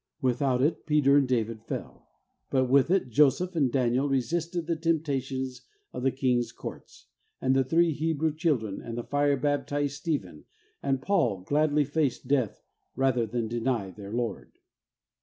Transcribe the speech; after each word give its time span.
Without 0.19 0.63
it, 0.63 0.87
Peter 0.87 1.15
and 1.15 1.27
David 1.27 1.61
fell; 1.63 2.07
but 2.49 2.65
with 2.65 2.89
it, 2.89 3.11
Joseph 3.11 3.55
and 3.55 3.71
Daniel 3.71 4.09
resisted 4.09 4.65
the 4.65 4.75
tempta 4.75 5.21
tions 5.21 5.61
of 5.93 6.03
kings' 6.15 6.51
courts, 6.51 7.05
and 7.39 7.55
the 7.55 7.63
three 7.63 7.91
Hebrew 7.91 8.33
children 8.35 8.81
and 8.81 8.97
the 8.97 9.03
fire 9.03 9.37
baptized 9.37 9.93
Stephen 9.97 10.45
and 10.81 11.03
Paul 11.03 11.41
gladly 11.41 11.85
faced 11.85 12.27
death 12.27 12.63
rather 12.95 13.27
than 13.27 13.47
deny 13.47 13.91
their 13.91 14.11
Lord. 14.11 14.53